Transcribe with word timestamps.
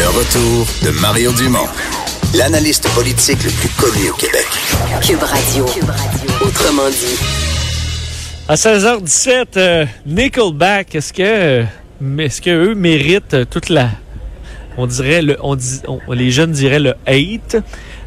Le 0.00 0.06
retour 0.08 0.66
de 0.82 0.90
Mario 1.00 1.30
Dumont, 1.32 1.68
l'analyste 2.34 2.88
politique 2.94 3.42
le 3.44 3.50
plus 3.50 3.68
connu 3.70 4.08
au 4.10 4.14
Québec. 4.14 4.46
Cube 5.06 5.22
Radio. 5.22 5.66
Autrement 6.40 6.88
dit. 6.88 7.18
À 8.48 8.54
16h17, 8.56 9.44
euh, 9.58 9.86
Nickelback, 10.06 10.94
est-ce 10.94 11.12
que, 11.12 11.22
euh, 11.22 11.64
est-ce 12.18 12.40
que 12.40 12.50
eux 12.50 12.74
méritent 12.74 13.48
toute 13.50 13.68
la, 13.68 13.90
on 14.78 14.86
dirait 14.86 15.20
le, 15.22 15.36
on 15.42 15.54
dit, 15.56 15.80
on- 15.86 16.00
les 16.12 16.30
jeunes 16.30 16.52
diraient 16.52 16.80
le 16.80 16.94
hate, 17.06 17.56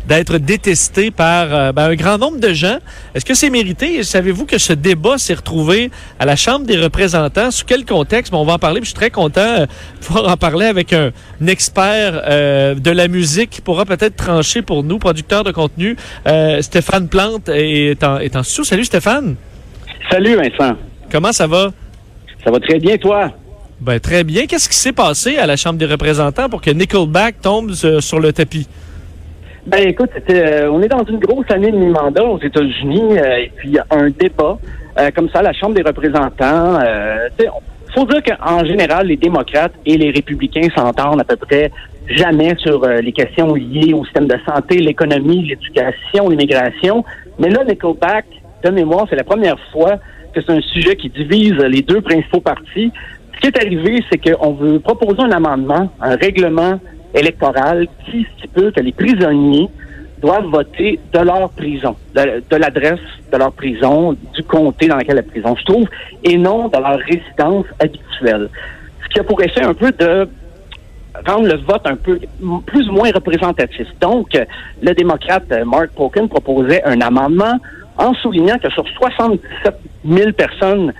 d'être 0.07 0.37
détestés 0.37 1.11
par 1.11 1.53
euh, 1.53 1.71
ben, 1.71 1.89
un 1.91 1.95
grand 1.95 2.17
nombre 2.17 2.39
de 2.39 2.53
gens. 2.53 2.77
Est-ce 3.15 3.25
que 3.25 3.33
c'est 3.33 3.49
mérité? 3.49 3.95
Et 3.95 4.03
Savez-vous 4.03 4.45
que 4.45 4.57
ce 4.57 4.73
débat 4.73 5.17
s'est 5.17 5.33
retrouvé 5.33 5.91
à 6.19 6.25
la 6.25 6.35
Chambre 6.35 6.65
des 6.65 6.77
représentants? 6.77 7.51
Sous 7.51 7.65
quel 7.65 7.85
contexte? 7.85 8.31
Bon, 8.31 8.41
on 8.41 8.45
va 8.45 8.53
en 8.53 8.59
parler. 8.59 8.81
puis 8.81 8.85
Je 8.85 8.89
suis 8.89 8.99
très 8.99 9.09
content 9.11 9.41
euh, 9.41 9.65
de 9.65 10.05
pouvoir 10.05 10.27
en 10.27 10.37
parler 10.37 10.65
avec 10.65 10.91
un, 10.93 11.11
un 11.41 11.47
expert 11.47 12.21
euh, 12.25 12.75
de 12.75 12.91
la 12.91 13.07
musique 13.07 13.49
qui 13.49 13.61
pourra 13.61 13.85
peut-être 13.85 14.15
trancher 14.15 14.61
pour 14.61 14.83
nous, 14.83 14.99
producteur 14.99 15.43
de 15.43 15.51
contenu. 15.51 15.95
Euh, 16.27 16.61
Stéphane 16.61 17.07
Plante 17.07 17.49
est 17.49 18.03
en, 18.03 18.17
est 18.19 18.35
en 18.35 18.43
studio. 18.43 18.63
Salut 18.65 18.85
Stéphane. 18.85 19.35
Salut 20.11 20.35
Vincent. 20.35 20.75
Comment 21.11 21.31
ça 21.31 21.47
va? 21.47 21.71
Ça 22.43 22.51
va 22.51 22.59
très 22.59 22.79
bien, 22.79 22.97
toi? 22.97 23.31
Ben, 23.79 23.99
très 23.99 24.23
bien. 24.23 24.47
Qu'est-ce 24.47 24.67
qui 24.67 24.75
s'est 24.75 24.91
passé 24.91 25.37
à 25.37 25.45
la 25.45 25.55
Chambre 25.55 25.79
des 25.79 25.85
représentants 25.85 26.49
pour 26.49 26.61
que 26.61 26.71
Nickelback 26.71 27.41
tombe 27.41 27.73
sur 27.73 28.19
le 28.19 28.33
tapis? 28.33 28.67
Ben 29.65 29.87
écoute, 29.87 30.09
euh, 30.29 30.67
on 30.69 30.81
est 30.81 30.89
dans 30.89 31.05
une 31.05 31.19
grosse 31.19 31.49
année 31.49 31.71
de 31.71 31.77
mi-mandat 31.77 32.25
aux 32.25 32.39
États-Unis, 32.39 33.17
euh, 33.17 33.37
et 33.37 33.51
puis 33.55 33.69
il 33.69 33.75
y 33.75 33.79
a 33.79 33.85
un 33.91 34.09
débat 34.09 34.57
euh, 34.99 35.09
comme 35.15 35.29
ça 35.29 35.39
à 35.39 35.43
la 35.43 35.53
Chambre 35.53 35.73
des 35.73 35.81
représentants. 35.81 36.79
Euh, 36.83 37.29
sais, 37.39 37.47
faut 37.95 38.05
dire 38.05 38.21
qu'en 38.23 38.65
général, 38.65 39.07
les 39.07 39.15
démocrates 39.15 39.71
et 39.85 39.97
les 39.97 40.11
républicains 40.11 40.67
s'entendent 40.75 41.21
à 41.21 41.23
peu 41.23 41.37
près 41.37 41.71
jamais 42.09 42.55
sur 42.57 42.83
euh, 42.83 42.99
les 42.99 43.13
questions 43.13 43.53
liées 43.53 43.93
au 43.93 44.03
système 44.03 44.27
de 44.27 44.35
santé, 44.45 44.79
l'économie, 44.79 45.45
l'éducation, 45.47 46.27
l'immigration. 46.27 47.05
Mais 47.39 47.49
là, 47.49 47.63
Nickelback, 47.63 48.25
de 48.65 48.69
mémoire, 48.69 49.05
c'est 49.09 49.15
la 49.15 49.23
première 49.23 49.57
fois 49.71 49.97
que 50.33 50.41
c'est 50.41 50.51
un 50.51 50.61
sujet 50.61 50.97
qui 50.97 51.09
divise 51.09 51.53
les 51.53 51.81
deux 51.81 52.01
principaux 52.01 52.41
partis. 52.41 52.91
Ce 53.35 53.39
qui 53.39 53.47
est 53.47 53.57
arrivé, 53.57 54.03
c'est 54.11 54.17
qu'on 54.17 54.53
veut 54.53 54.79
proposer 54.79 55.21
un 55.21 55.31
amendement, 55.31 55.89
un 56.01 56.15
règlement 56.15 56.79
électoral 57.13 57.87
qui 58.05 58.25
stipule 58.37 58.71
que 58.71 58.81
les 58.81 58.91
prisonniers 58.91 59.69
doivent 60.21 60.45
voter 60.45 60.99
de 61.11 61.19
leur 61.19 61.49
prison, 61.49 61.95
de, 62.15 62.55
l'adresse 62.55 62.99
de 63.31 63.37
leur 63.37 63.51
prison, 63.51 64.15
du 64.33 64.43
comté 64.43 64.87
dans 64.87 64.97
lequel 64.97 65.17
la 65.17 65.23
prison 65.23 65.55
se 65.55 65.63
trouve, 65.65 65.87
et 66.23 66.37
non 66.37 66.69
de 66.69 66.77
leur 66.77 66.97
résidence 66.99 67.65
habituelle. 67.79 68.49
Ce 69.03 69.09
qui 69.09 69.19
a 69.19 69.23
pour 69.23 69.41
effet 69.43 69.63
un 69.63 69.73
peu 69.73 69.91
de 69.91 70.27
rendre 71.27 71.47
le 71.47 71.57
vote 71.57 71.85
un 71.85 71.95
peu 71.97 72.19
plus 72.65 72.87
ou 72.89 72.93
moins 72.93 73.11
représentatif. 73.11 73.87
Donc, 73.99 74.29
le 74.81 74.93
démocrate 74.93 75.51
Mark 75.65 75.89
Pokin 75.95 76.27
proposait 76.27 76.83
un 76.85 77.01
amendement 77.01 77.59
en 77.97 78.13
soulignant 78.15 78.57
que 78.57 78.71
sur 78.71 78.87
77 78.87 79.75
000 80.05 80.31
personnes 80.31 80.93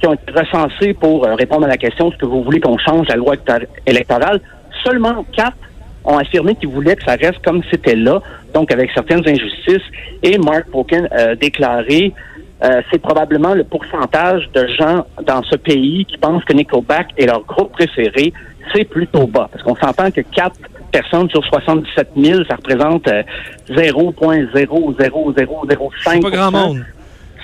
qui 0.00 0.06
ont 0.06 0.14
été 0.14 0.32
recensées 0.32 0.94
pour 0.94 1.24
répondre 1.24 1.66
à 1.66 1.68
la 1.68 1.76
question 1.76 2.10
est-ce 2.10 2.16
que 2.16 2.26
vous 2.26 2.42
voulez 2.42 2.60
qu'on 2.60 2.78
change 2.78 3.06
la 3.08 3.16
loi 3.16 3.34
élector- 3.34 3.68
électorale, 3.86 4.40
seulement 4.84 5.24
quatre 5.32 5.56
ont 6.04 6.18
affirmé 6.18 6.54
qu'ils 6.54 6.68
voulaient 6.68 6.96
que 6.96 7.04
ça 7.04 7.16
reste 7.16 7.42
comme 7.44 7.62
c'était 7.70 7.96
là, 7.96 8.22
donc 8.54 8.72
avec 8.72 8.90
certaines 8.92 9.26
injustices. 9.28 9.84
Et 10.22 10.38
Mark 10.38 10.66
Pokin 10.70 11.06
a 11.10 11.34
déclaré 11.34 12.14
euh, 12.62 12.82
c'est 12.90 13.00
probablement 13.00 13.54
le 13.54 13.64
pourcentage 13.64 14.50
de 14.52 14.66
gens 14.78 15.06
dans 15.24 15.42
ce 15.44 15.56
pays 15.56 16.04
qui 16.04 16.18
pensent 16.18 16.44
que 16.44 16.52
Nickelback 16.52 17.08
est 17.16 17.24
leur 17.24 17.42
groupe 17.44 17.72
préféré, 17.72 18.34
c'est 18.74 18.84
plutôt 18.84 19.26
bas. 19.26 19.48
Parce 19.50 19.64
qu'on 19.64 19.76
s'entend 19.76 20.10
que 20.10 20.20
4 20.20 20.54
personnes 20.92 21.30
sur 21.30 21.42
77 21.44 22.08
000, 22.16 22.44
ça 22.44 22.56
représente 22.56 23.08
euh, 23.08 23.22
0,00005 23.70 25.90
C'est 26.04 26.20
pas 26.20 26.30
grand 26.30 26.50
monde. 26.50 26.84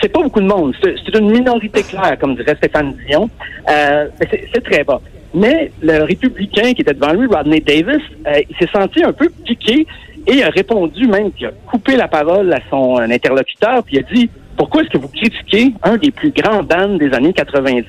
c'est 0.03 0.11
pas 0.11 0.23
beaucoup 0.23 0.41
de 0.41 0.47
monde. 0.47 0.75
C'est 0.83 1.19
une 1.19 1.31
minorité 1.31 1.83
claire, 1.83 2.19
comme 2.21 2.37
dirait 2.37 2.57
Stéphane 2.57 2.95
Dion. 3.09 3.31
Euh, 3.71 4.09
c'est 4.31 4.63
très 4.65 4.85
bas. 4.85 5.01
Mais 5.35 5.71
le 5.83 6.03
républicain 6.03 6.73
qui 6.73 6.83
était 6.83 6.95
devant 6.95 7.13
lui, 7.13 7.27
Rodney 7.27 7.61
Davis, 7.61 8.03
euh, 8.27 8.41
il 8.49 8.57
s'est 8.57 8.73
senti 8.73 9.03
un 9.03 9.13
peu 9.13 9.29
piqué 9.45 9.87
et 10.27 10.43
a 10.43 10.51
répondu 10.51 11.07
même 11.07 11.33
qu'il 11.33 11.47
a 11.47 11.53
coupé 11.67 11.97
la 11.97 12.09
parole 12.09 12.53
à 12.53 12.61
son 12.71 12.99
euh, 12.99 13.03
interlocuteur, 13.03 13.83
puis 13.85 13.97
il 13.97 13.99
a 14.01 14.15
dit 14.15 14.31
Pourquoi 14.57 14.83
est-ce 14.83 14.91
que 14.91 14.99
vous 14.99 15.09
critiquez 15.09 15.73
un 15.83 15.97
des 15.97 16.11
plus 16.11 16.31
grands 16.31 16.63
bands 16.63 16.97
des 16.97 17.13
années 17.13 17.33
90 17.33 17.85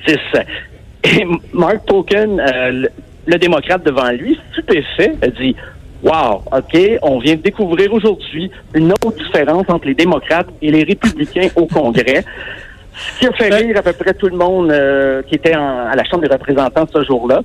Et 1.04 1.26
Mark 1.52 1.86
Token, 1.86 2.40
euh, 2.40 2.70
le, 2.70 2.88
le 3.26 3.38
démocrate 3.38 3.84
devant 3.84 4.10
lui, 4.10 4.38
stupéfait, 4.52 5.14
a 5.22 5.28
dit 5.28 5.54
Wow, 6.02 6.42
OK, 6.52 6.78
on 7.02 7.18
vient 7.18 7.34
de 7.34 7.42
découvrir 7.42 7.92
aujourd'hui 7.92 8.50
une 8.72 8.92
autre 8.92 9.16
différence 9.16 9.64
entre 9.68 9.86
les 9.86 9.94
démocrates 9.94 10.46
et 10.62 10.70
les 10.70 10.84
républicains 10.84 11.48
au 11.56 11.66
Congrès. 11.66 12.24
Qui 13.18 13.26
a 13.26 13.32
fait 13.32 13.54
rire 13.54 13.76
à 13.78 13.82
peu 13.82 13.92
près 13.92 14.14
tout 14.14 14.28
le 14.28 14.36
monde 14.36 14.70
euh, 14.70 15.22
qui 15.22 15.34
était 15.36 15.56
en- 15.56 15.86
à 15.86 15.94
la 15.96 16.04
Chambre 16.04 16.26
des 16.26 16.32
représentants 16.32 16.86
ce 16.92 17.04
jour-là. 17.04 17.40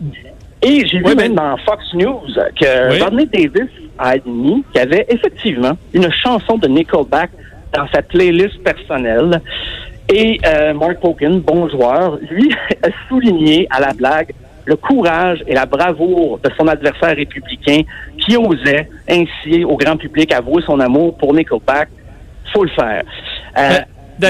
Et 0.62 0.86
j'ai 0.88 1.00
vu 1.00 1.04
Oui, 1.06 1.16
même 1.16 1.36
dans 1.36 1.58
Fox 1.58 1.84
News 1.94 2.22
que 2.60 2.90
Oui. 2.92 3.02
Rodney 3.02 3.26
Davis 3.26 3.70
a 4.00 4.10
admis 4.12 4.64
qu'il 4.72 4.80
y 4.82 4.84
avait 4.84 5.06
effectivement 5.10 5.74
une 5.94 6.12
chanson 6.12 6.58
de 6.58 6.68
Nickelback 6.68 7.30
dans 7.74 7.86
sa 7.94 8.02
playlist 8.02 8.64
personnelle. 8.64 9.42
Et 10.14 10.40
euh, 10.46 10.74
Mark 10.74 11.00
Pokin, 11.02 11.38
bon 11.46 11.68
joueur, 11.70 12.18
lui 12.30 12.54
a 12.84 12.88
souligné 13.10 13.68
à 13.70 13.80
la 13.80 13.94
blague 13.94 14.32
le 14.66 14.78
courage 14.78 15.44
et 15.46 15.54
la 15.54 15.66
bravoure 15.66 16.40
de 16.40 16.50
son 16.58 16.68
adversaire 16.70 17.16
républicain 17.18 17.82
qui 18.18 18.38
osait 18.38 18.88
ainsi 19.10 19.66
au 19.66 19.76
grand 19.76 19.98
public 19.98 20.32
avouer 20.34 20.64
son 20.66 20.80
amour 20.80 21.18
pour 21.18 21.34
Nickelback. 21.34 21.90
Faut 22.54 22.64
le 22.64 22.70
faire. 22.70 23.04
Euh, 23.58 23.80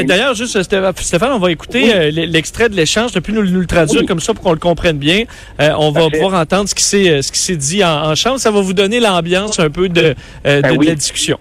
D'ailleurs, 0.01 0.33
juste 0.33 0.57
Sté- 0.57 1.01
Stéphane, 1.01 1.31
on 1.33 1.39
va 1.39 1.51
écouter 1.51 1.83
Oui. 1.83 1.91
euh, 1.93 2.09
l'extrait 2.27 2.69
de 2.69 2.75
l'échange, 2.75 3.11
depuis 3.11 3.33
nous, 3.33 3.43
nous 3.43 3.59
le 3.59 3.67
traduire 3.67 4.01
Oui. 4.01 4.07
comme 4.07 4.19
ça 4.19 4.33
pour 4.33 4.43
qu'on 4.43 4.53
le 4.53 4.57
comprenne 4.59 4.97
bien. 4.97 5.25
Euh, 5.59 5.71
on 5.77 5.91
va 5.91 6.01
Parfait. 6.01 6.17
pouvoir 6.19 6.41
entendre 6.41 6.67
ce 6.69 6.73
qui 6.75 6.83
s'est 6.83 7.09
euh, 7.09 7.21
ce 7.21 7.31
qui 7.31 7.39
s'est 7.39 7.55
dit 7.57 7.83
en, 7.83 8.11
en 8.11 8.15
chambre. 8.15 8.39
Ça 8.39 8.49
va 8.51 8.61
vous 8.61 8.73
donner 8.73 8.99
l'ambiance 8.99 9.59
un 9.59 9.69
peu 9.69 9.89
de, 9.89 10.15
euh, 10.47 10.61
Ben 10.61 10.75
de, 10.77 10.85
la 10.85 10.95
discussion. 10.95 11.37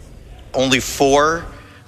only 0.54 0.80
four 0.80 1.40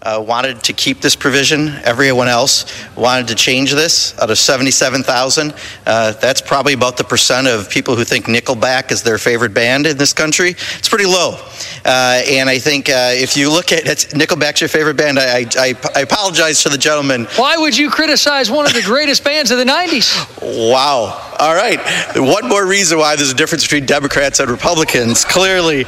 uh, 0.05 0.23
wanted 0.27 0.63
to 0.63 0.73
keep 0.73 1.01
this 1.01 1.17
provision. 1.17 1.69
Everyone 1.85 2.29
else 2.29 2.67
wanted 2.95 3.29
to 3.29 3.35
change 3.35 3.73
this 3.73 4.17
out 4.19 4.31
of 4.31 4.39
77,000. 4.39 5.55
Uh, 5.87 6.13
that's 6.13 6.41
probably 6.41 6.75
about 6.75 6.97
the 6.97 7.05
percent 7.05 7.47
of 7.47 7.71
people 7.71 7.97
who 7.97 8.05
think 8.05 8.27
Nickelback 8.27 8.93
is 8.93 9.03
their 9.03 9.19
favorite 9.19 9.55
band 9.55 9.87
in 9.87 9.97
this 9.97 10.13
country. 10.13 10.51
It's 10.51 10.89
pretty 10.89 11.07
low. 11.07 11.39
Uh, 11.85 12.23
and 12.29 12.49
I 12.49 12.59
think 12.59 12.89
uh, 12.89 13.13
if 13.13 13.37
you 13.37 13.51
look 13.51 13.73
at 13.73 13.87
it's, 13.87 14.07
Nickelback's 14.07 14.61
your 14.61 14.69
favorite 14.69 14.97
band, 14.97 15.19
I, 15.19 15.47
I, 15.57 15.75
I 15.95 16.01
apologize 16.01 16.63
to 16.65 16.69
the 16.69 16.79
gentleman. 16.79 17.25
Why 17.37 17.57
would 17.57 17.77
you 17.77 17.91
criticize 17.91 18.51
one 18.51 18.67
of 18.67 18.75
the 18.75 18.83
greatest 18.83 19.25
bands 19.25 19.51
of 19.51 19.59
the 19.59 19.65
90s? 19.65 20.71
Wow. 20.71 21.35
All 21.39 21.55
right. 21.55 21.81
One 22.17 22.49
more 22.49 22.67
reason 22.67 22.99
why 22.99 23.17
there's 23.17 23.31
a 23.31 23.35
difference 23.35 23.65
between 23.65 23.87
Democrats 23.87 24.41
and 24.41 24.51
Republicans. 24.51 25.25
Clearly, 25.25 25.87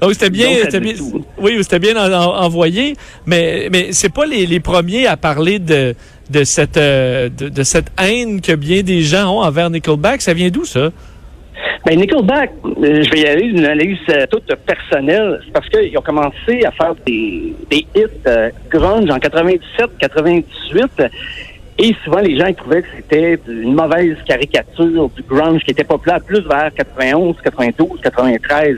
Donc 0.00 0.12
c'était 0.12 0.30
bien, 0.30 0.48
c'était 0.62 0.80
bien, 0.80 0.94
oui, 1.38 1.58
c'était 1.62 1.78
bien 1.78 1.96
en- 1.96 2.12
en- 2.12 2.44
envoyé, 2.44 2.94
mais 3.26 3.68
mais 3.70 3.88
c'est 3.92 4.12
pas 4.12 4.26
les, 4.26 4.46
les 4.46 4.60
premiers 4.60 5.06
à 5.06 5.16
parler 5.16 5.58
de 5.58 5.94
de 6.30 6.44
cette 6.44 6.76
euh, 6.76 7.28
de, 7.28 7.48
de 7.48 7.62
cette 7.62 7.90
haine 8.00 8.40
que 8.40 8.52
bien 8.54 8.82
des 8.82 9.02
gens 9.02 9.30
ont 9.34 9.40
envers 9.42 9.70
Nickelback. 9.70 10.20
Ça 10.22 10.34
vient 10.34 10.50
d'où 10.50 10.64
ça? 10.64 10.90
Ben 11.86 11.98
Nickelback, 11.98 12.50
euh, 12.64 13.02
je 13.02 13.10
vais 13.10 13.20
y 13.20 13.26
aller 13.26 13.46
d'une 13.52 13.64
analyse 13.64 13.98
euh, 14.10 14.26
toute 14.30 14.52
personnelle. 14.66 15.40
C'est 15.44 15.52
parce 15.52 15.68
qu'ils 15.68 15.96
ont 15.98 16.02
commencé 16.02 16.64
à 16.64 16.70
faire 16.72 16.94
des, 17.06 17.54
des 17.70 17.86
hits 17.96 18.28
grunge 18.70 19.10
en 19.10 19.18
97, 19.18 19.86
98. 19.98 20.84
Et 21.80 21.94
souvent, 22.04 22.18
les 22.18 22.36
gens 22.36 22.46
ils 22.46 22.54
trouvaient 22.56 22.82
que 22.82 22.88
c'était 22.96 23.38
une 23.48 23.74
mauvaise 23.74 24.16
caricature 24.26 25.08
du 25.10 25.22
grunge 25.22 25.62
qui 25.64 25.70
était 25.70 25.84
populaire 25.84 26.20
plus 26.20 26.40
vers 26.40 26.70
91, 26.74 27.36
92, 27.42 28.00
93. 28.02 28.76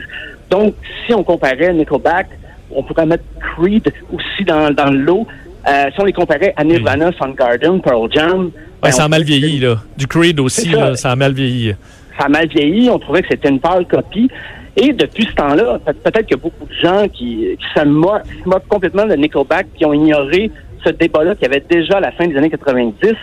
Donc, 0.49 0.75
si 1.05 1.13
on 1.13 1.23
comparait 1.23 1.73
Nickelback, 1.73 2.27
on 2.69 2.83
pourrait 2.83 3.05
mettre 3.05 3.23
Creed 3.55 3.91
aussi 4.13 4.43
dans, 4.45 4.71
dans 4.73 4.91
le 4.91 4.99
lot. 4.99 5.27
Euh, 5.67 5.85
si 5.93 5.99
on 6.01 6.05
les 6.05 6.13
comparait 6.13 6.53
à 6.57 6.63
Nirvana, 6.63 7.11
Soundgarden, 7.17 7.81
Pearl 7.81 8.07
Jam... 8.11 8.49
ben, 8.51 8.61
Ouais, 8.83 8.91
ça 8.91 9.03
a 9.05 9.07
mal 9.07 9.23
vieilli 9.23 9.59
là. 9.59 9.75
Du 9.97 10.07
Creed 10.07 10.39
aussi 10.39 10.71
ça. 10.71 10.77
là, 10.89 10.95
ça 10.95 11.11
a 11.11 11.15
mal 11.15 11.33
vieilli. 11.33 11.75
ça 12.19 12.25
a 12.25 12.29
mal 12.29 12.47
vieilli. 12.47 12.89
On 12.89 12.97
trouvait 12.99 13.21
que 13.21 13.27
c'était 13.31 13.49
une 13.49 13.59
pâle 13.59 13.85
copie. 13.87 14.29
Et 14.77 14.93
depuis 14.93 15.25
ce 15.25 15.33
temps-là, 15.33 15.79
peut- 15.85 15.93
peut-être 15.93 16.25
qu'il 16.27 16.37
y 16.37 16.39
a 16.39 16.43
beaucoup 16.43 16.65
de 16.65 16.73
gens 16.81 17.07
qui, 17.09 17.57
qui 17.59 17.79
se 17.79 17.83
moquent, 17.85 18.23
qui 18.23 18.41
se 18.43 18.47
moquent 18.49 18.67
complètement 18.67 19.05
de 19.05 19.13
Nickelback, 19.15 19.67
qui 19.77 19.85
ont 19.85 19.93
ignoré 19.93 20.49
ce 20.83 20.91
débat-là 20.91 21.35
qu'il 21.35 21.43
y 21.43 21.51
avait 21.51 21.63
déjà 21.69 21.97
à 21.97 22.01
la 22.01 22.11
fin 22.11 22.27
des 22.27 22.35
années 22.37 22.49
90. 22.49 23.13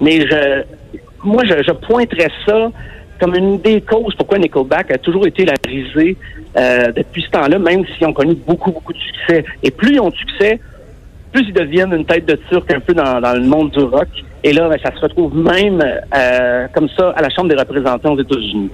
Mais 0.00 0.20
je, 0.20 0.62
moi, 1.24 1.42
je, 1.44 1.62
je 1.62 1.72
pointerais 1.72 2.30
ça 2.46 2.70
comme 3.20 3.34
une 3.34 3.60
des 3.60 3.80
causes 3.80 4.14
pourquoi 4.14 4.38
Nickelback 4.38 4.90
a 4.90 4.98
toujours 4.98 5.26
été 5.26 5.44
la 5.44 5.54
risée 5.66 6.16
euh, 6.56 6.92
depuis 6.92 7.22
ce 7.22 7.30
temps-là, 7.30 7.58
même 7.58 7.84
s'ils 7.86 8.06
ont 8.06 8.12
connu 8.12 8.34
beaucoup, 8.34 8.72
beaucoup 8.72 8.92
de 8.92 8.98
succès. 8.98 9.44
Et 9.62 9.70
plus 9.70 9.94
ils 9.94 10.00
ont 10.00 10.10
de 10.10 10.16
succès, 10.16 10.60
plus 11.32 11.44
ils 11.48 11.52
deviennent 11.52 11.92
une 11.92 12.04
tête 12.04 12.26
de 12.26 12.38
turc 12.50 12.70
un 12.72 12.80
peu 12.80 12.94
dans, 12.94 13.20
le 13.20 13.46
monde 13.46 13.70
du 13.70 13.80
rock. 13.80 14.08
Et 14.44 14.52
là, 14.52 14.68
ben, 14.68 14.78
ça 14.82 14.94
se 14.94 15.00
retrouve 15.00 15.36
même 15.36 15.82
euh, 16.14 16.66
comme 16.72 16.88
ça 16.96 17.10
à 17.16 17.22
la 17.22 17.30
Chambre 17.30 17.48
des 17.48 17.56
représentants 17.56 18.12
aux 18.12 18.20
États-Unis. 18.20 18.70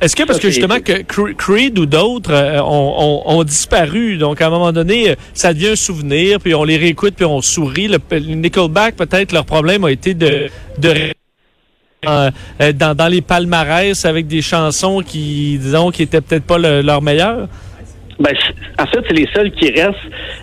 Est-ce 0.00 0.16
que 0.16 0.22
parce 0.22 0.38
Ça, 0.38 0.42
que 0.42 0.50
justement 0.50 0.80
que 0.80 0.92
Cre- 1.02 1.34
Creed 1.34 1.78
ou 1.78 1.84
d'autres 1.86 2.32
euh, 2.32 2.60
ont, 2.62 2.94
ont- 2.98 3.22
ont 3.38 3.44
disparu, 3.44 4.16
donc 4.16 4.40
à 4.40 4.46
un 4.46 4.50
moment 4.50 4.72
donné, 4.72 5.10
euh, 5.10 5.14
ça 5.34 5.52
devient 5.52 5.68
un 5.68 5.76
souvenir, 5.76 6.38
puis 6.40 6.54
on 6.54 6.64
les 6.64 6.78
réécoute, 6.78 7.14
puis 7.16 7.26
on 7.26 7.42
sourit. 7.42 7.88
Le, 7.88 7.98
le 8.10 8.34
Nickelback, 8.34 8.96
peut-être 8.96 9.32
leur 9.32 9.44
problème 9.44 9.84
a 9.84 9.90
été 9.90 10.14
de, 10.14 10.48
de 10.78 10.94
euh, 12.08 12.30
euh, 12.62 12.72
dans, 12.72 12.94
dans 12.94 13.08
les 13.08 13.20
palmarès 13.20 14.04
avec 14.06 14.26
des 14.26 14.40
chansons 14.40 15.00
qui, 15.02 15.58
disons, 15.60 15.90
qui 15.90 16.02
étaient 16.04 16.22
peut-être 16.22 16.44
pas 16.44 16.56
le- 16.56 16.80
leur 16.80 17.02
meilleures. 17.02 17.46
Ben, 18.18 18.34
en 18.78 18.86
fait, 18.86 19.00
c'est 19.06 19.14
les 19.14 19.28
seuls 19.34 19.50
qui 19.52 19.70
restent 19.70 19.98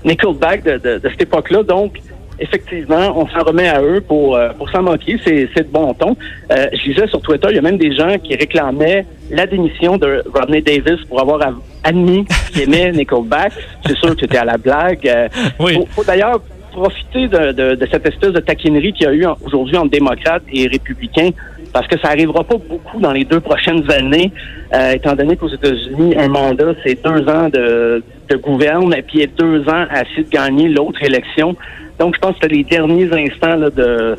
Nickelback 0.06 0.64
de, 0.64 0.72
de, 0.78 1.00
de 1.00 1.10
cette 1.10 1.22
époque-là. 1.24 1.64
Donc, 1.64 1.98
effectivement, 2.40 3.14
on 3.16 3.28
s'en 3.28 3.44
remet 3.44 3.68
à 3.68 3.82
eux 3.82 4.02
pour, 4.02 4.36
euh, 4.36 4.50
pour 4.58 4.70
s'en 4.70 4.84
moquer. 4.84 5.18
C'est, 5.24 5.50
c'est 5.56 5.64
de 5.68 5.72
bon 5.72 5.94
ton. 5.94 6.16
Euh, 6.52 6.68
je 6.74 6.90
lisais 6.90 7.08
sur 7.08 7.22
Twitter, 7.22 7.48
il 7.52 7.56
y 7.56 7.60
a 7.60 7.62
même 7.62 7.78
des 7.78 7.96
gens 7.96 8.18
qui 8.24 8.36
réclamaient 8.36 9.06
la 9.32 9.46
démission 9.46 9.98
de 9.98 10.24
Rodney 10.34 10.62
Davis 10.62 11.04
pour 11.10 11.20
avoir 11.22 11.42
av- 11.42 11.56
admis 11.84 12.26
qu'il 12.52 12.64
aimait 12.64 12.92
Nickelback. 12.92 13.52
C'est 13.86 13.98
sûr 13.98 14.16
que 14.16 14.22
c'était 14.22 14.38
à 14.38 14.46
la 14.46 14.58
blague. 14.58 15.08
Euh, 15.08 15.28
Oui. 15.60 15.74
faut, 15.76 15.88
faut 15.92 16.04
d'ailleurs 16.04 16.40
profiter 16.72 17.28
de, 17.28 17.52
de, 17.54 17.76
de 17.76 17.88
cette 17.92 18.06
espèce 18.06 18.32
de 18.34 18.40
taquinerie 18.40 18.94
qu'il 18.94 19.08
y 19.08 19.10
a 19.10 19.14
eu 19.14 19.26
aujourd'hui 19.44 19.76
entre 19.78 19.90
démocrates 19.90 20.44
et 20.54 20.68
républicains, 20.68 21.32
parce 21.74 21.88
que 21.88 22.00
ça 22.00 22.10
arrivera 22.10 22.44
pas 22.44 22.58
beaucoup 22.70 23.00
dans 23.00 23.12
les 23.14 23.24
deux 23.24 23.40
prochaines 23.40 23.90
années, 23.92 24.32
euh, 24.76 24.92
étant 24.92 25.16
donné 25.16 25.36
qu'aux 25.38 25.50
États-Unis, 25.50 26.16
un 26.20 26.28
mandat, 26.28 26.74
c'est 26.86 27.04
deux 27.04 27.28
ans 27.28 27.50
de, 27.50 28.04
de 28.30 28.36
gouverne, 28.36 28.94
et 28.94 29.02
puis 29.02 29.16
il 29.16 29.22
y 29.22 29.24
a 29.24 29.28
deux 29.28 29.62
ans 29.68 29.86
à 29.90 30.04
essayer 30.04 30.24
de 30.24 30.30
gagner 30.30 30.70
l'autre 30.70 31.02
élection. 31.02 31.56
Donc, 32.00 32.16
je 32.16 32.20
pense 32.20 32.32
que 32.34 32.38
c'était 32.44 32.56
les 32.56 32.64
derniers 32.64 33.10
instants 33.12 33.56
là, 33.56 33.70
de 33.70 34.16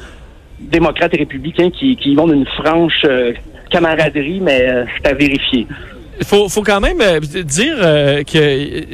démocrates 0.61 1.15
et 1.15 1.19
républicains 1.19 1.71
qui, 1.71 1.97
qui 1.97 2.15
vont 2.15 2.27
d'une 2.27 2.47
franche 2.47 3.03
euh, 3.05 3.33
camaraderie, 3.71 4.41
mais 4.41 4.63
euh, 4.69 4.85
c'est 4.97 5.11
à 5.11 5.15
vérifier. 5.15 5.67
Il 6.21 6.27
faut, 6.27 6.49
faut 6.49 6.63
quand 6.65 6.81
même 6.81 7.01
euh, 7.01 7.21
dire 7.21 7.77
euh, 7.79 8.25
que 8.25 8.39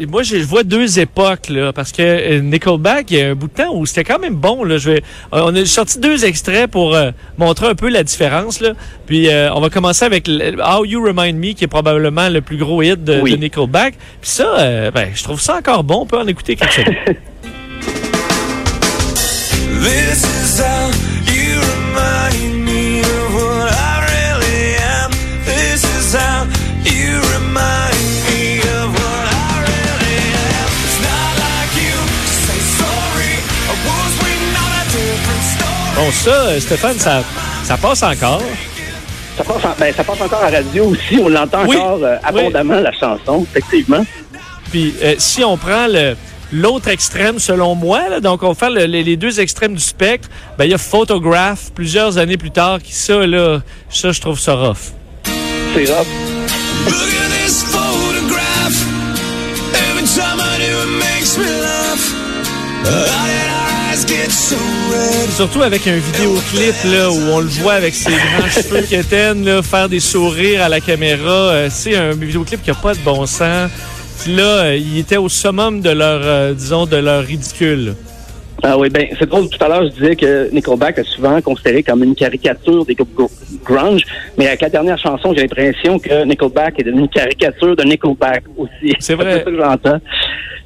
euh, 0.03 0.07
moi 0.11 0.23
je 0.23 0.37
vois 0.37 0.63
deux 0.63 0.99
époques 1.01 1.49
là 1.49 1.73
parce 1.73 1.91
que 1.91 2.39
Nickelback 2.41 3.11
il 3.11 3.17
y 3.17 3.23
a 3.23 3.31
un 3.31 3.35
bout 3.35 3.49
de 3.49 3.55
temps 3.55 3.75
où 3.75 3.87
c'était 3.87 4.05
quand 4.05 4.19
même 4.19 4.35
bon 4.35 4.63
là. 4.63 4.77
Je 4.77 4.91
vais 4.91 5.03
on 5.33 5.57
a 5.57 5.65
sorti 5.65 5.99
deux 6.01 6.27
extraits 6.27 6.71
pour 6.71 6.95
montrer 7.39 7.69
un 7.69 7.75
peu 7.75 7.89
la 7.89 8.03
différence 8.03 8.61
là. 8.61 8.73
Puis 9.07 9.29
on 9.55 9.61
va 9.61 9.71
commencer 9.71 10.05
avec 10.05 10.29
How 10.29 10.85
You 10.85 11.03
Remind 11.03 11.39
Me 11.39 11.55
qui 11.55 11.65
est 11.65 11.69
probablement 11.69 12.29
le 12.29 12.43
plus 12.43 12.59
gros 12.59 12.83
hit 12.83 13.03
de, 13.03 13.19
Oui. 13.23 13.33
de 13.33 13.37
Nickelback. 13.37 13.95
Puis 14.21 14.31
ça 14.31 14.91
ben 14.91 15.09
je 15.15 15.25
trouve 15.25 15.41
ça 15.41 15.57
encore 15.57 15.83
bon. 15.83 16.01
On 16.03 16.07
peut 16.07 16.19
en 16.19 16.27
écouter 16.27 16.57
quelque 16.57 16.75
chose 16.75 16.85
bon 35.97 36.11
ça 36.13 36.31
euh, 36.31 36.61
Stéphane 36.61 36.99
ça 36.99 37.23
ça 37.65 37.77
passe 37.77 38.03
encore? 38.03 38.43
Ça 39.37 39.43
passe, 39.43 39.65
en- 39.65 39.75
ben, 39.81 39.93
ça 39.95 40.05
passe 40.05 40.21
encore 40.21 40.43
à 40.45 40.51
la 40.51 40.59
radio 40.59 40.85
aussi. 40.91 41.19
On 41.21 41.29
l'entend 41.29 41.65
Oui. 41.67 41.77
encore 41.77 42.05
euh, 42.05 42.15
Oui. 42.33 42.41
abondamment, 42.41 42.79
la 42.79 42.93
chanson, 42.93 43.45
effectivement. 43.51 44.05
Puis 44.71 44.95
euh, 45.03 45.15
si 45.19 45.43
on 45.43 45.57
prend 45.57 45.87
le 45.89 46.15
l'autre 46.55 46.89
extrême 46.89 47.39
selon 47.39 47.75
moi, 47.75 48.09
là, 48.09 48.21
donc 48.21 48.43
on 48.43 48.49
va 48.49 48.55
faire 48.55 48.71
le- 48.71 48.87
les, 48.87 49.03
les 49.03 49.17
deux 49.17 49.41
extrêmes 49.41 49.75
du 49.75 49.83
spectre, 49.83 50.29
ben 50.57 50.65
il 50.65 50.71
y 50.71 50.75
a 50.75 50.79
Photograph 50.79 51.71
plusieurs 51.75 52.17
années 52.19 52.37
plus 52.37 52.51
tard 52.51 52.81
qui 52.83 52.93
ça 52.93 53.27
là, 53.27 53.61
ça 53.91 54.13
je 54.13 54.21
trouve 54.21 54.39
ça 54.39 54.55
rough. 54.55 54.93
C'est 55.75 55.93
rough. 55.93 56.07
Surtout 65.37 65.63
avec 65.63 65.87
un 65.87 65.97
vidéoclip 65.97 66.75
là 66.85 67.11
où 67.11 67.17
on 67.33 67.41
le 67.41 67.49
voit 67.49 67.75
avec 67.75 67.95
ses 67.95 68.11
grands 68.11 68.49
cheveux 68.55 68.83
quétaines 68.83 69.45
là 69.45 69.63
faire 69.63 69.89
des 69.89 70.01
sourires 70.01 70.63
à 70.63 70.69
la 70.69 70.81
caméra, 70.81 71.31
Euh, 71.31 71.69
c'est 71.71 71.97
un 71.97 72.11
vidéoclip 72.13 72.63
qui 72.63 72.71
a 72.71 72.75
pas 72.75 72.95
de 72.95 73.01
bon 73.01 73.27
sens. 73.27 73.71
Puis 74.23 74.35
là, 74.37 74.65
euh, 74.65 74.77
il 74.77 74.99
était 74.99 75.17
au 75.17 75.29
summum 75.29 75.81
de 75.81 75.91
leur 75.91 76.21
euh, 76.23 76.55
disons 76.55 76.87
de 76.87 76.97
leur 76.97 77.23
ridicule. 77.25 77.95
Ah 78.63 78.79
oui, 78.79 78.89
ben 78.89 79.07
c'est 79.19 79.29
drôle. 79.29 79.49
Tout 79.51 79.63
à 79.63 79.69
l'heure, 79.69 79.85
je 79.85 79.91
disais 79.91 80.17
que 80.17 80.51
Nickelback 80.51 80.99
est 80.99 81.05
souvent 81.05 81.39
considéré 81.43 81.83
comme 81.83 82.03
une 82.03 82.15
caricature 82.15 82.87
des 82.87 82.95
groupes 82.95 83.15
gr- 83.19 83.31
grunge, 83.63 84.03
mais 84.39 84.47
avec 84.47 84.63
la 84.63 84.71
dernière 84.71 84.97
chanson, 84.99 85.35
j'ai 85.35 85.43
l'impression 85.43 85.99
que 85.99 86.25
Nickelback 86.25 86.81
est 86.81 86.85
devenu 86.85 87.03
une 87.03 87.09
caricature 87.09 87.77
de 87.77 87.83
Nickelback 87.83 88.45
aussi. 88.57 88.95
C'est 89.01 89.15
vrai. 89.17 89.35
ça 89.45 89.51
que 89.51 89.57
j'entends. 89.57 90.01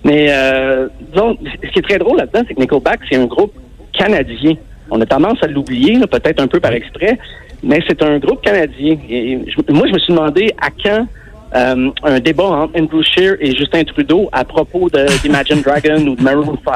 Mais 0.05 0.29
euh, 0.31 0.87
disons, 1.11 1.37
ce 1.65 1.71
qui 1.71 1.79
est 1.81 1.83
très 1.83 1.99
drôle 1.99 2.19
là-dedans, 2.19 2.43
c'est 2.47 2.55
que 2.55 2.61
Nickelback, 2.61 3.01
c'est 3.11 3.17
un 3.17 3.27
groupe 3.27 3.55
canadien. 3.93 4.55
On 4.91 5.01
a 5.01 5.07
tendance 5.07 5.39
à 5.43 5.49
l'oublier, 5.49 5.99
peut-être 6.07 6.41
un 6.41 6.47
peu 6.47 6.61
par 6.61 6.73
exprès, 6.73 7.19
mais 7.65 7.81
c'est 7.89 8.01
un 8.03 8.19
groupe 8.19 8.43
canadien. 8.43 8.97
Et 9.11 9.41
je- 9.49 9.73
moi, 9.73 9.89
je 9.89 9.93
me 9.95 9.99
suis 9.99 10.13
demandé 10.15 10.55
à 10.63 10.69
quand 10.71 11.05
euh, 11.55 11.91
un 12.03 12.21
débat 12.21 12.45
entre 12.45 12.79
Andrew 12.79 13.03
Scheer 13.03 13.37
et 13.41 13.55
Justin 13.57 13.85
Trudeau 13.85 14.29
à 14.33 14.45
propos 14.45 14.89
de- 14.91 15.07
d'Imagine 15.23 15.63
Dragon 15.63 16.07
ou 16.07 16.15
de 16.17 16.23
Maroon 16.23 16.59
5. 16.65 16.75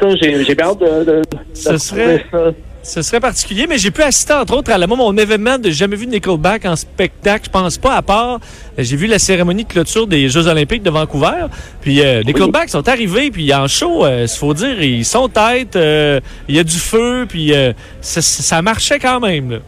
Ça, 0.00 0.06
j'ai 0.16 0.34
hâte 0.60 0.78
de, 0.80 1.04
de, 1.04 1.04
de 1.04 1.24
Ce 1.54 1.76
serait- 1.78 2.24
ça. 2.30 2.38
Ce 2.82 3.02
serait 3.02 3.20
particulier, 3.20 3.66
mais 3.68 3.76
j'ai 3.76 3.90
pu 3.90 4.00
assister, 4.00 4.32
entre 4.32 4.56
autres, 4.56 4.72
à 4.72 4.78
la, 4.78 4.86
moi, 4.86 4.96
mon 4.96 5.14
événement 5.18 5.58
de 5.58 5.68
jamais 5.68 5.96
vu 5.96 6.06
Nickelback 6.06 6.64
en 6.64 6.76
spectacle. 6.76 7.44
Je 7.44 7.50
pense 7.50 7.76
pas, 7.76 7.94
à 7.96 8.00
part, 8.00 8.36
euh, 8.36 8.38
j'ai 8.78 8.96
vu 8.96 9.06
la 9.06 9.18
cérémonie 9.18 9.64
de 9.64 9.68
clôture 9.68 10.06
des 10.06 10.30
Jeux 10.30 10.46
olympiques 10.46 10.82
de 10.82 10.88
Vancouver. 10.88 11.44
Puis 11.82 12.00
euh, 12.00 12.22
Nickelback 12.22 12.70
sont 12.70 12.88
arrivés, 12.88 13.30
puis 13.30 13.52
en 13.52 13.68
show, 13.68 14.06
il 14.06 14.26
faut 14.28 14.54
dire, 14.54 14.82
ils 14.82 15.04
sont 15.04 15.28
tête, 15.28 15.76
euh, 15.76 16.20
il 16.48 16.56
y 16.56 16.58
a 16.58 16.64
du 16.64 16.78
feu, 16.78 17.26
puis 17.28 17.52
euh, 17.52 17.74
ça, 18.00 18.22
ça 18.22 18.62
marchait 18.62 18.98
quand 18.98 19.20
même. 19.20 19.50
là. 19.50 19.58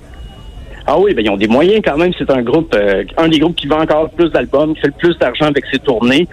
Ah 0.87 0.99
oui, 0.99 1.15
ben 1.15 1.25
ils 1.25 1.31
ont 1.31 1.37
des 1.37 1.49
moyens 1.49 1.81
quand 1.85 1.97
même. 1.97 2.13
C'est 2.19 2.31
un 2.31 2.43
groupe, 2.43 2.75
euh, 2.75 3.05
un 3.17 3.29
des 3.29 3.39
groupes 3.39 3.57
qui 3.57 3.67
vend 3.67 3.81
encore 3.81 4.11
plus 4.11 4.31
d'albums, 4.31 4.75
qui 4.75 4.81
fait 4.81 4.89
le 4.89 4.95
plus 4.95 5.17
d'argent 5.19 5.47
avec 5.47 5.65
ses 5.73 5.79
tournées. 5.79 6.27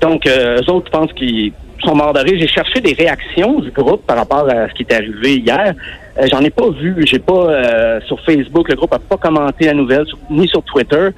Donc, 0.00 0.26
euh, 0.26 0.60
eux 0.60 0.70
autres, 0.70 0.86
je 0.92 0.98
pense 0.98 1.12
qu'ils 1.12 1.52
sont 1.84 1.94
morts. 1.94 2.16
J'ai 2.26 2.46
cherché 2.46 2.80
des 2.80 2.92
réactions 2.92 3.60
du 3.60 3.70
groupe 3.70 4.06
par 4.06 4.16
rapport 4.16 4.48
à 4.48 4.68
ce 4.68 4.74
qui 4.74 4.82
est 4.82 4.92
arrivé 4.92 5.36
hier. 5.36 5.74
Euh, 6.18 6.26
J'en 6.30 6.40
ai 6.40 6.50
pas 6.50 6.68
vu. 6.70 7.04
J'ai 7.06 7.18
pas 7.18 7.32
euh, 7.50 8.00
sur 8.06 8.20
Facebook. 8.20 8.68
Le 8.68 8.76
groupe 8.76 8.92
a 8.92 8.98
pas 8.98 9.16
commenté 9.16 9.66
la 9.66 9.74
nouvelle, 9.74 10.04
ni 10.30 10.48
sur 10.48 10.62
Twitter. 10.62 11.08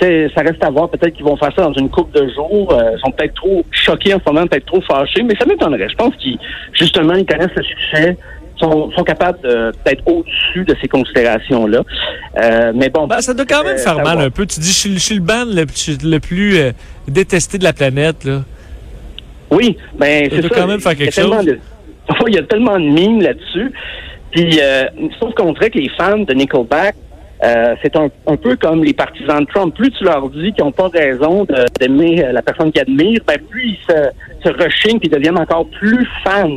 Ça 0.00 0.42
reste 0.42 0.62
à 0.62 0.70
voir. 0.70 0.90
Peut-être 0.90 1.14
qu'ils 1.14 1.24
vont 1.24 1.36
faire 1.36 1.52
ça 1.56 1.62
dans 1.62 1.72
une 1.72 1.88
couple 1.88 2.20
de 2.20 2.28
jours. 2.30 2.72
Euh, 2.72 2.92
ils 2.96 3.00
sont 3.00 3.10
peut-être 3.12 3.34
trop 3.34 3.64
choqués 3.70 4.14
en 4.14 4.18
ce 4.18 4.30
moment, 4.30 4.46
peut-être 4.46 4.66
trop 4.66 4.80
fâchés, 4.82 5.22
mais 5.22 5.34
ça 5.36 5.46
m'étonnerait. 5.46 5.88
Je 5.88 5.96
pense 5.96 6.14
qu'ils, 6.16 6.38
justement, 6.72 7.14
ils 7.14 7.24
connaissent 7.24 7.54
le 7.56 7.62
succès, 7.62 8.16
sont, 8.58 8.90
sont 8.92 9.04
capables 9.04 9.38
d'être 9.84 10.02
au-dessus 10.06 10.64
de 10.64 10.74
ces 10.80 10.88
considérations-là. 10.88 11.82
Euh, 12.42 12.72
mais 12.74 12.88
bon, 12.88 13.06
Ben, 13.06 13.20
ça 13.20 13.34
doit 13.34 13.46
quand 13.46 13.64
même 13.64 13.76
euh, 13.76 13.78
faire 13.78 13.98
mal 14.02 14.20
un 14.20 14.30
peu. 14.30 14.46
Tu 14.46 14.60
dis, 14.60 14.68
je 14.68 14.74
suis, 14.78 14.92
je 14.94 14.98
suis 14.98 15.14
le 15.16 15.20
band 15.20 15.44
le, 15.46 15.64
le 16.08 16.18
plus 16.20 16.58
euh, 16.58 16.72
détesté 17.08 17.58
de 17.58 17.64
la 17.64 17.72
planète. 17.72 18.24
Là. 18.24 18.42
Oui, 19.50 19.76
ben 19.98 20.24
Ça 20.30 20.36
c'est 20.36 20.40
doit 20.42 20.50
ça. 20.50 20.60
quand 20.62 20.66
même 20.66 20.80
faire 20.80 20.96
quelque 20.96 21.14
chose. 21.14 21.44
de- 21.44 21.58
Il 22.28 22.34
y 22.34 22.38
a 22.38 22.42
tellement 22.42 22.78
de 22.78 22.84
mimes 22.88 23.20
là-dessus. 23.22 23.72
Puis, 24.32 24.58
euh, 24.60 24.84
sauf 25.20 25.34
qu'on 25.34 25.52
dirait 25.52 25.70
que 25.70 25.78
les 25.78 25.88
fans 25.96 26.18
de 26.18 26.34
Nickelback, 26.34 26.94
euh, 27.44 27.74
c'est 27.82 27.94
un, 27.96 28.08
un 28.26 28.36
peu 28.36 28.56
comme 28.56 28.82
les 28.82 28.92
partisans 28.94 29.40
de 29.40 29.46
Trump. 29.46 29.74
Plus 29.74 29.90
tu 29.90 30.04
leur 30.04 30.28
dis 30.30 30.52
qu'ils 30.52 30.64
n'ont 30.64 30.72
pas 30.72 30.88
raison 30.88 31.46
d'aimer 31.78 32.26
la 32.32 32.42
personne 32.42 32.72
qu'ils 32.72 32.82
admirent, 32.82 33.20
ben 33.26 33.38
plus 33.50 33.70
ils 33.70 33.78
se, 33.86 34.48
se 34.48 34.52
rechignent 34.62 34.98
puis 34.98 35.08
deviennent 35.08 35.38
encore 35.38 35.66
plus 35.68 36.06
fans. 36.24 36.56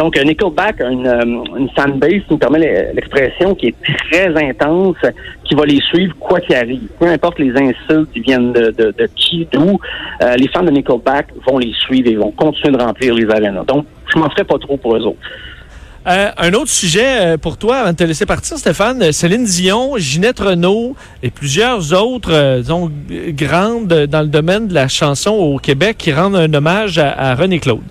Donc, 0.00 0.16
Nickelback 0.16 0.80
a 0.80 0.88
une, 0.88 1.06
euh, 1.06 1.58
une 1.58 1.68
fanbase, 1.76 2.22
me 2.30 2.36
permet 2.38 2.58
l'e- 2.58 2.92
l'expression, 2.94 3.54
qui 3.54 3.66
est 3.68 3.74
très 4.10 4.28
intense, 4.48 4.96
qui 5.44 5.54
va 5.54 5.64
les 5.66 5.80
suivre 5.90 6.14
quoi 6.18 6.40
qu'il 6.40 6.54
arrive. 6.56 6.88
Peu 6.98 7.06
importe 7.06 7.38
les 7.38 7.52
insultes 7.52 8.10
qui 8.14 8.20
viennent 8.20 8.52
de, 8.52 8.70
de, 8.78 9.06
qui, 9.14 9.46
d'où, 9.52 9.78
euh, 10.22 10.36
les 10.36 10.48
fans 10.48 10.62
de 10.62 10.70
Nickelback 10.70 11.26
vont 11.46 11.58
les 11.58 11.72
suivre 11.84 12.08
et 12.08 12.16
vont 12.16 12.30
continuer 12.30 12.72
de 12.78 12.82
remplir 12.82 13.12
les 13.14 13.28
arénas. 13.30 13.64
Donc, 13.64 13.84
je 14.12 14.18
m'en 14.18 14.30
ferai 14.30 14.44
pas 14.44 14.58
trop 14.58 14.76
pour 14.78 14.96
eux 14.96 15.04
autres. 15.10 15.18
Euh, 16.06 16.30
un 16.38 16.52
autre 16.54 16.70
sujet 16.70 17.36
pour 17.36 17.58
toi, 17.58 17.76
avant 17.80 17.92
de 17.92 17.96
te 17.96 18.04
laisser 18.04 18.24
partir, 18.24 18.56
Stéphane, 18.56 19.12
Céline 19.12 19.44
Dion, 19.44 19.98
Ginette 19.98 20.40
Renault 20.40 20.96
et 21.22 21.30
plusieurs 21.30 21.92
autres, 21.92 22.56
disons, 22.60 22.90
grandes 23.44 24.06
dans 24.14 24.22
le 24.22 24.28
domaine 24.28 24.66
de 24.66 24.72
la 24.74 24.88
chanson 24.88 25.32
au 25.32 25.58
Québec 25.58 25.96
qui 25.98 26.10
rendent 26.10 26.36
un 26.36 26.52
hommage 26.54 26.96
à, 26.98 27.10
à 27.10 27.34
René 27.34 27.58
Claude. 27.58 27.82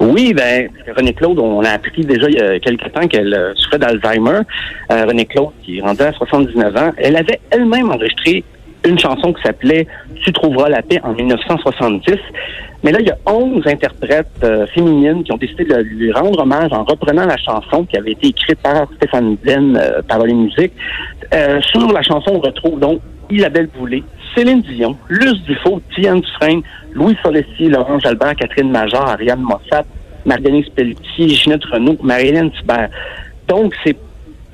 Oui, 0.00 0.32
ben, 0.32 0.70
René 0.96 1.12
Claude, 1.12 1.38
on 1.38 1.62
a 1.62 1.70
appris 1.70 2.04
déjà 2.04 2.26
il 2.28 2.34
y 2.34 2.40
a 2.40 2.58
quelques 2.58 2.90
temps 2.92 3.06
qu'elle 3.06 3.34
euh, 3.34 3.54
souffrait 3.54 3.78
d'Alzheimer. 3.78 4.40
Euh, 4.90 5.04
René 5.04 5.26
Claude, 5.26 5.50
qui 5.62 5.78
est 5.78 5.82
rendue 5.82 6.02
à 6.02 6.12
79 6.12 6.76
ans, 6.76 6.90
elle 6.96 7.16
avait 7.16 7.40
elle-même 7.50 7.90
enregistré 7.90 8.42
une 8.86 8.98
chanson 8.98 9.32
qui 9.32 9.42
s'appelait 9.42 9.86
Tu 10.24 10.32
trouveras 10.32 10.68
la 10.68 10.82
paix 10.82 11.00
en 11.02 11.12
1970. 11.12 12.16
Mais 12.82 12.92
là, 12.92 13.00
il 13.00 13.06
y 13.06 13.10
a 13.10 13.18
11 13.26 13.66
interprètes 13.66 14.26
euh, 14.42 14.66
féminines 14.68 15.22
qui 15.22 15.32
ont 15.32 15.36
décidé 15.36 15.64
de 15.64 15.76
lui 15.76 16.12
rendre 16.12 16.40
hommage 16.40 16.72
en 16.72 16.84
reprenant 16.84 17.26
la 17.26 17.36
chanson 17.36 17.84
qui 17.84 17.98
avait 17.98 18.12
été 18.12 18.28
écrite 18.28 18.58
par 18.60 18.86
Stéphane 18.96 19.36
Ben, 19.44 19.76
euh, 19.76 20.00
Parole 20.08 20.30
et 20.30 20.34
musique. 20.34 20.72
Euh, 21.34 21.60
sur 21.60 21.92
la 21.92 22.02
chanson, 22.02 22.32
on 22.36 22.40
retrouve 22.40 22.80
donc 22.80 23.00
Isabelle 23.30 23.68
Boulay, 23.68 24.02
Céline 24.34 24.62
Dion, 24.62 24.96
Luce 25.08 25.40
Dufault, 25.42 25.80
Diane 25.96 26.20
Dufresne, 26.20 26.62
Louis 26.92 27.16
Forestier, 27.22 27.68
Laurent 27.68 27.98
Jalbert, 27.98 28.36
Catherine 28.36 28.70
Major, 28.70 29.08
Ariane 29.08 29.40
Mossat, 29.40 29.84
Marguerite 30.24 30.74
Pelletier, 30.74 31.28
Ginette 31.28 31.64
Renault, 31.64 31.96
Marie-Hélène 32.02 32.50
Thibert. 32.52 32.90
Donc, 33.48 33.74
c'est 33.84 33.96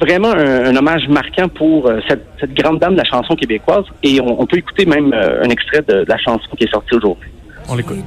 vraiment 0.00 0.32
un, 0.32 0.66
un 0.66 0.76
hommage 0.76 1.08
marquant 1.08 1.48
pour 1.48 1.86
euh, 1.86 2.00
cette, 2.08 2.26
cette 2.38 2.54
grande 2.54 2.78
dame 2.78 2.92
de 2.92 2.98
la 2.98 3.04
chanson 3.04 3.34
québécoise. 3.34 3.84
Et 4.02 4.20
on, 4.20 4.40
on 4.40 4.46
peut 4.46 4.58
écouter 4.58 4.86
même 4.86 5.12
euh, 5.12 5.42
un 5.44 5.48
extrait 5.48 5.82
de, 5.82 6.04
de 6.04 6.08
la 6.08 6.18
chanson 6.18 6.48
qui 6.56 6.64
est 6.64 6.70
sortie 6.70 6.94
aujourd'hui. 6.94 7.30
On 7.68 7.74
l'écoute. 7.74 8.04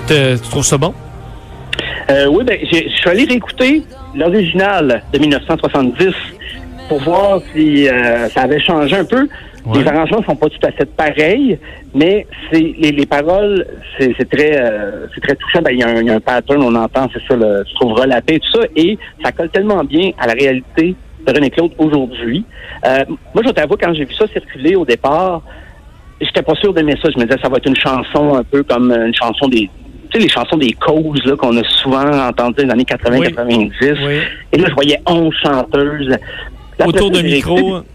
Que 0.00 0.06
te- 0.06 0.42
tu 0.42 0.48
trouves 0.50 0.64
ça 0.64 0.78
bon? 0.78 0.92
Euh, 2.10 2.26
oui, 2.30 2.44
ben, 2.44 2.58
je 2.62 2.76
suis 2.88 3.08
allé 3.10 3.24
réécouter 3.24 3.82
l'original 4.14 5.02
de 5.12 5.18
1970 5.18 6.08
pour 6.88 7.00
voir 7.02 7.40
si 7.54 7.88
euh, 7.88 8.28
ça 8.28 8.42
avait 8.42 8.60
changé 8.60 8.94
un 8.96 9.04
peu. 9.04 9.28
Ouais. 9.66 9.80
Les 9.80 9.88
arrangements 9.88 10.22
sont 10.22 10.36
pas 10.36 10.48
tout 10.48 10.64
à 10.64 10.70
fait 10.70 10.84
pareils, 10.96 11.58
mais 11.92 12.26
c'est 12.52 12.60
les, 12.78 12.92
les 12.92 13.06
paroles, 13.06 13.66
c'est 13.98 14.14
très, 14.30 14.56
euh, 14.56 15.06
c'est 15.14 15.20
très 15.20 15.34
touchant. 15.34 15.60
Ben, 15.62 15.72
il 15.72 15.80
y, 15.80 15.82
a 15.82 15.88
un- 15.88 16.00
il 16.00 16.06
y 16.06 16.10
a 16.10 16.14
un 16.14 16.20
pattern, 16.20 16.62
on 16.62 16.74
entend, 16.76 17.08
c'est 17.12 17.22
ça, 17.26 17.34
le, 17.34 17.64
tu 17.64 17.74
trouveras 17.74 18.06
la 18.06 18.20
paix, 18.22 18.38
tout 18.38 18.60
ça, 18.60 18.66
et 18.76 18.96
ça 19.24 19.32
colle 19.32 19.48
tellement 19.50 19.82
bien 19.82 20.10
à 20.18 20.28
la 20.28 20.34
réalité 20.34 20.94
de 21.26 21.32
René 21.32 21.50
Claude 21.50 21.72
aujourd'hui. 21.78 22.44
Moi, 23.34 23.42
je 23.44 23.50
t'avoue, 23.50 23.74
quand 23.76 23.92
j'ai 23.94 24.04
vu 24.04 24.14
ça 24.14 24.26
circuler 24.28 24.76
au 24.76 24.84
départ, 24.84 25.42
j'étais 26.20 26.42
pas 26.42 26.54
sûr 26.54 26.72
d'aimer 26.72 26.94
ça. 27.02 27.08
Je 27.12 27.18
me 27.20 27.24
disais, 27.26 27.40
ça 27.42 27.48
va 27.48 27.56
être 27.56 27.66
une 27.66 27.74
chanson 27.74 28.36
un 28.36 28.44
peu 28.44 28.62
comme 28.62 28.92
une 28.92 29.12
chanson 29.14 29.48
des. 29.48 29.68
Sais, 30.16 30.22
les 30.22 30.28
chansons 30.28 30.56
des 30.56 30.72
causes 30.72 31.24
là, 31.24 31.36
qu'on 31.36 31.56
a 31.56 31.62
souvent 31.64 32.06
entendues 32.28 32.64
dans 32.64 32.74
les 32.74 32.84
années 32.84 32.84
80-90. 32.84 33.70
Oui. 34.06 34.18
Et 34.52 34.58
là, 34.58 34.64
je 34.68 34.74
voyais 34.74 34.98
11 35.06 35.34
chanteuses. 35.42 36.08
Là, 36.78 36.86
Autour 36.86 37.12
j'ai 37.14 37.22
micro. 37.22 37.58
écouté- 37.58 37.86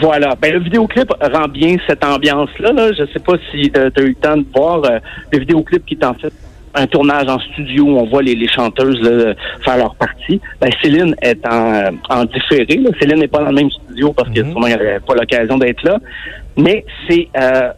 Voilà. 0.00 0.34
Ben, 0.40 0.52
le 0.54 0.60
vidéoclip 0.60 1.12
rend 1.20 1.46
bien 1.48 1.76
cette 1.86 2.04
ambiance-là. 2.04 2.72
Là. 2.72 2.92
Je 2.92 3.04
sais 3.12 3.20
pas 3.20 3.34
si 3.52 3.70
tu 3.70 3.78
as 3.80 4.02
eu 4.02 4.08
le 4.08 4.14
temps 4.14 4.36
de 4.36 4.44
voir 4.54 4.82
euh, 4.84 4.98
le 5.32 5.38
vidéoclip 5.38 5.84
qui 5.86 5.94
est 5.94 6.04
en 6.04 6.14
fait 6.14 6.32
un 6.76 6.88
tournage 6.88 7.28
en 7.28 7.38
studio 7.38 7.84
où 7.84 7.98
on 8.00 8.06
voit 8.06 8.22
les, 8.22 8.34
les 8.34 8.48
chanteuses 8.48 9.00
là, 9.00 9.34
faire 9.64 9.76
leur 9.76 9.94
partie. 9.94 10.40
Ben, 10.60 10.70
Céline 10.82 11.14
est 11.22 11.46
en, 11.46 11.72
euh, 11.72 11.90
en 12.10 12.24
différé. 12.24 12.66
Là. 12.78 12.90
Céline 13.00 13.20
n'est 13.20 13.28
pas 13.28 13.38
dans 13.38 13.50
le 13.50 13.54
même 13.54 13.70
studio 13.70 14.12
parce 14.12 14.28
que 14.30 14.40
Mhm. 14.40 14.50
sûrement 14.50 14.66
elle 14.66 14.78
n'avait 14.78 14.98
pas 15.00 15.14
l'occasion 15.14 15.56
d'être 15.58 15.82
là. 15.84 15.98
Mais 16.56 16.84
c'est... 17.08 17.28
Euh, 17.40 17.70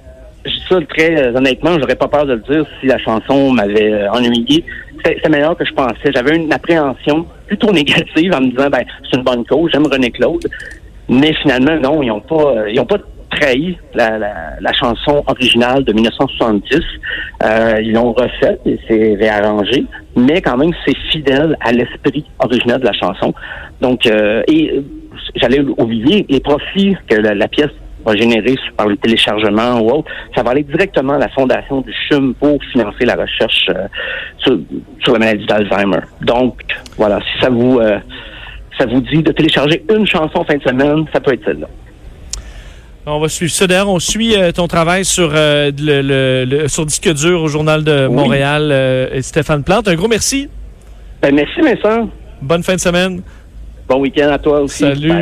je 0.47 0.53
dis 0.53 0.65
ça 0.69 0.79
très 0.88 1.17
euh, 1.17 1.35
honnêtement, 1.35 1.79
j'aurais 1.79 1.97
pas 1.97 2.09
peur 2.09 2.26
de 2.26 2.35
le 2.35 2.41
dire 2.41 2.67
si 2.81 2.87
la 2.87 2.99
chanson 2.99 3.53
m'avait 3.53 3.93
euh, 3.93 4.11
ennuyé. 4.12 4.65
C'est 5.05 5.29
meilleur 5.29 5.57
que 5.57 5.65
je 5.65 5.73
pensais. 5.73 6.11
J'avais 6.15 6.37
une 6.37 6.53
appréhension 6.53 7.26
plutôt 7.47 7.73
négative 7.81 8.33
en 8.35 8.41
me 8.41 8.50
disant 8.50 8.71
ben 8.71 8.85
c'est 9.05 9.17
une 9.17 9.25
bonne 9.25 9.45
cause, 9.45 9.71
j'aime 9.73 9.87
René 9.87 10.11
Claude. 10.11 10.47
Mais 11.09 11.33
finalement, 11.35 11.76
non, 11.81 12.03
ils 12.03 12.11
ont 12.11 12.21
pas 12.21 12.57
euh, 12.57 12.71
ils 12.71 12.81
ont 12.81 12.87
pas 12.87 12.99
trahi 13.31 13.76
la, 13.95 14.19
la, 14.19 14.35
la 14.61 14.73
chanson 14.73 15.23
originale 15.26 15.85
de 15.85 15.93
1970. 15.93 16.81
Euh, 17.43 17.81
ils 17.83 17.93
l'ont 17.93 18.12
refaite 18.12 18.61
et 18.67 18.79
c'est 18.88 19.15
réarrangé, 19.15 19.85
mais 20.17 20.41
quand 20.41 20.57
même 20.57 20.73
c'est 20.85 20.97
fidèle 21.11 21.57
à 21.61 21.73
l'esprit 21.73 22.25
original 22.38 22.81
de 22.81 22.87
la 22.87 22.93
chanson. 22.93 23.35
Donc 23.81 24.07
euh, 24.07 24.43
et 24.49 24.83
j'allais 25.37 25.61
oublier 25.61 26.26
les 26.29 26.41
profits 26.41 26.97
que 27.09 27.17
la 27.17 27.49
pièce 27.49 27.71
va 28.06 28.16
générer 28.16 28.54
par 28.76 28.86
le 28.88 28.96
téléchargement 28.96 29.80
ou 29.80 29.90
autre, 29.90 30.10
ça 30.34 30.42
va 30.42 30.52
aller 30.52 30.62
directement 30.62 31.14
à 31.14 31.18
la 31.18 31.28
fondation 31.28 31.80
du 31.82 31.92
CHUM 32.08 32.34
pour 32.34 32.58
financer 32.72 33.04
la 33.04 33.14
recherche 33.16 33.66
euh, 33.70 33.86
sur, 34.38 34.58
sur 35.02 35.12
la 35.14 35.18
maladie 35.18 35.46
d'Alzheimer. 35.46 36.00
Donc, 36.22 36.62
voilà, 36.96 37.18
si 37.20 37.40
ça 37.42 37.50
vous 37.50 37.78
euh, 37.80 37.98
ça 38.78 38.86
vous 38.86 39.00
dit 39.00 39.22
de 39.22 39.32
télécharger 39.32 39.82
une 39.94 40.06
chanson 40.06 40.44
fin 40.44 40.56
de 40.56 40.62
semaine, 40.62 41.04
ça 41.12 41.20
peut 41.20 41.32
être 41.34 41.44
celle-là. 41.44 41.66
On 43.08 43.20
va 43.20 43.28
suivre 43.28 43.52
ça. 43.52 43.66
D'ailleurs, 43.66 43.88
on 43.88 44.00
suit 44.00 44.34
euh, 44.36 44.50
ton 44.52 44.66
travail 44.66 45.04
sur, 45.04 45.30
le, 45.32 45.70
le- 45.78 46.44
le- 46.44 46.68
sur 46.68 46.84
Disque 46.84 47.12
dur 47.14 47.40
au 47.42 47.48
Journal 47.48 47.84
de. 47.84 48.08
Montréal. 48.08 48.72
et 49.12 49.22
Stéphane 49.22 49.62
Plante, 49.62 49.86
un 49.88 49.94
gros 49.94 50.08
merci. 50.08 50.48
Ben, 51.22 51.34
merci 51.34 51.60
Vincent. 51.60 52.10
Bonne 52.42 52.62
fin 52.62 52.75
de 52.75 52.80
semaine. 52.80 53.22
Bon 53.88 54.00
week-end 54.00 54.28
à 54.30 54.38
toi 54.38 54.60
aussi. 54.60 54.82
Salut, 54.82 55.12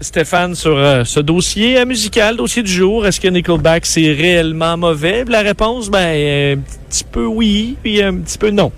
Stéphane, 0.00 0.54
sur 0.54 0.76
euh, 0.76 1.04
ce 1.04 1.20
dossier 1.20 1.78
euh, 1.78 1.86
musical, 1.86 2.36
dossier 2.36 2.62
du 2.62 2.70
jour. 2.70 3.06
Est-ce 3.06 3.20
que 3.20 3.28
Nickelback, 3.28 3.86
c'est 3.86 4.12
réellement 4.12 4.76
mauvais? 4.76 5.24
La 5.24 5.42
réponse, 5.42 5.88
ben, 5.88 6.58
un 6.58 6.60
petit 6.88 7.04
peu 7.04 7.24
oui, 7.24 7.76
puis 7.82 8.02
un 8.02 8.16
petit 8.16 8.36
peu 8.36 8.50
non. 8.50 8.72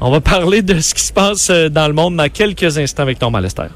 On 0.00 0.10
va 0.10 0.20
parler 0.20 0.62
de 0.62 0.80
ce 0.80 0.94
qui 0.94 1.02
se 1.02 1.12
passe 1.12 1.50
euh, 1.50 1.68
dans 1.68 1.86
le 1.86 1.94
monde 1.94 2.16
dans 2.16 2.28
quelques 2.28 2.76
instants 2.76 3.04
avec 3.04 3.20
Normal 3.20 3.44
Lester. 3.44 3.68